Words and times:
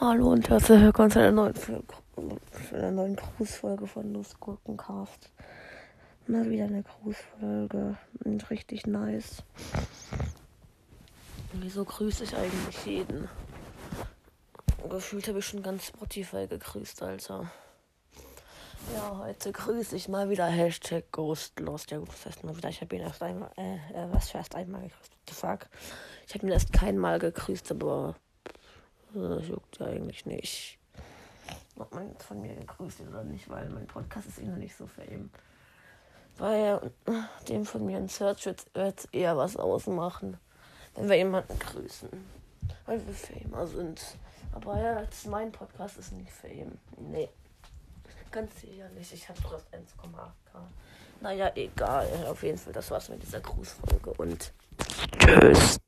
Hallo 0.00 0.32
und 0.32 0.48
herzlich 0.48 0.80
willkommen 0.82 1.10
zu 1.10 1.18
einer 1.18 1.32
neuen, 1.32 1.54
zu 1.54 1.82
einer 2.74 2.90
neuen 2.90 3.16
Grußfolge 3.16 3.86
von 3.86 4.12
Lustgurkencast. 4.12 5.32
Mal 6.26 6.48
wieder 6.50 6.64
eine 6.64 6.82
Grußfolge 6.82 7.96
und 8.24 8.50
richtig 8.50 8.86
nice. 8.86 9.42
Wieso 11.52 11.84
grüße 11.84 12.24
ich 12.24 12.36
eigentlich 12.36 12.86
jeden? 12.86 13.28
Gefühlt 14.88 15.28
habe 15.28 15.40
ich 15.40 15.46
schon 15.46 15.62
ganz 15.62 15.86
Spotify 15.86 16.46
gegrüßt, 16.46 17.02
Alter. 17.02 17.50
Ja, 19.06 19.18
heute 19.18 19.52
grüße 19.52 19.94
ich 19.94 20.08
mal 20.08 20.30
wieder 20.30 20.46
Hashtag 20.46 21.12
Ghostlost. 21.12 21.92
Ja 21.92 21.98
gut, 21.98 22.08
das 22.08 22.26
heißt 22.26 22.42
mal 22.42 22.56
wieder, 22.56 22.70
ich 22.70 22.80
habe 22.80 22.96
ihn 22.96 23.02
erst 23.02 23.22
einmal, 23.22 23.52
äh, 23.56 23.76
äh, 23.94 24.08
was 24.10 24.30
für 24.30 24.38
erst 24.38 24.56
einmal 24.56 24.82
gegrüßt? 24.82 25.12
What 25.12 25.28
the 25.28 25.34
fuck? 25.34 25.68
Ich 26.26 26.34
habe 26.34 26.44
ihn 26.44 26.52
erst 26.52 26.72
kein 26.72 26.98
Mal 26.98 27.20
gegrüßt, 27.20 27.70
aber 27.70 28.16
das 29.14 29.46
juckt 29.46 29.78
ja 29.78 29.86
eigentlich 29.86 30.26
nicht. 30.26 30.80
Ob 31.78 31.94
man 31.94 32.10
jetzt 32.10 32.24
von 32.24 32.40
mir 32.40 32.56
gegrüßt 32.56 32.98
wird 32.98 33.10
oder 33.10 33.22
nicht, 33.22 33.48
weil 33.48 33.68
mein 33.68 33.86
Podcast 33.86 34.26
ist 34.26 34.40
eh 34.40 34.46
noch 34.46 34.56
nicht 34.56 34.74
so 34.74 34.88
fame. 34.88 35.30
Weil 36.38 36.90
dem 37.48 37.64
von 37.64 37.86
mir 37.86 37.98
in 37.98 38.08
Search 38.08 38.46
wird 38.46 38.66
es 38.74 39.04
eher 39.12 39.36
was 39.36 39.56
ausmachen, 39.56 40.36
wenn 40.96 41.08
wir 41.08 41.16
jemanden 41.16 41.56
grüßen. 41.56 42.08
Weil 42.86 43.00
wir 43.06 43.14
famer 43.14 43.68
sind. 43.68 44.02
Aber 44.50 44.82
ja, 44.82 45.00
jetzt 45.00 45.28
mein 45.28 45.52
Podcast 45.52 45.96
ist 45.96 46.10
nicht 46.10 46.32
fame. 46.32 46.76
Nee. 46.98 47.28
Ganz 48.36 48.60
sicher 48.60 48.86
nicht. 48.90 49.10
Ich 49.14 49.26
habe 49.30 49.38
erst 49.50 49.72
1,8k. 49.72 50.58
Naja, 51.22 51.50
egal. 51.54 52.06
Auf 52.26 52.42
jeden 52.42 52.58
Fall, 52.58 52.74
das 52.74 52.90
war's 52.90 53.08
mit 53.08 53.22
dieser 53.22 53.40
Grußfolge 53.40 54.10
und 54.18 54.52
tschüss. 55.18 55.78